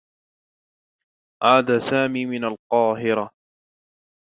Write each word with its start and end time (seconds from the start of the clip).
عاد 1.43 1.77
سامي 1.79 2.25
من 2.25 2.43
القاهرة. 2.43 3.31